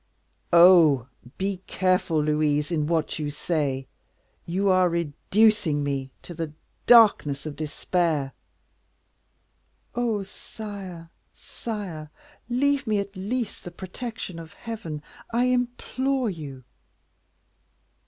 [0.51, 1.09] "Oh!
[1.37, 3.87] be careful, Louise, in what you say;
[4.45, 6.53] for you are reducing me to the
[6.87, 8.31] darkness of despair."
[9.93, 10.23] "Oh!
[10.23, 12.09] sire, sire,
[12.49, 16.63] leave me at least the protection of Heaven, I implore you."